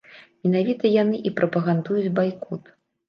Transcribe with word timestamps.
Менавіта 0.45 0.91
яны 1.01 1.19
і 1.31 1.33
прапагандуюць 1.41 2.13
байкот. 2.21 2.73